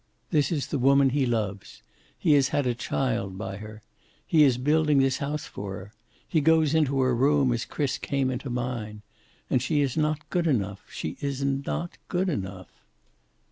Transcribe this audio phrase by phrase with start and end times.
[0.31, 1.83] This is the woman he loves.
[2.17, 3.83] He has had a child by her.
[4.25, 5.93] He is building this house for her.
[6.27, 9.03] He goes into her room as Chris came into mine.
[9.47, 10.89] And she is not good enough.
[10.91, 12.71] She is not good enough."